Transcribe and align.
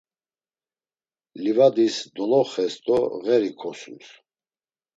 Livadis 1.43 1.95
doloxes 2.15 2.73
do 2.85 2.97
ğeri 3.25 3.51
kosums. 3.59 4.07